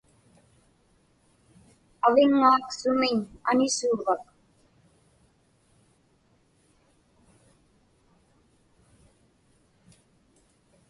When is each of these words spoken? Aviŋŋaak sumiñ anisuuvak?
Aviŋŋaak 2.05 2.65
sumiñ 2.79 3.17
anisuuvak? 3.49 4.23